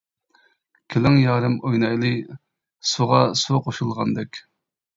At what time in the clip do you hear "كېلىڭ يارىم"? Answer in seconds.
0.93-1.59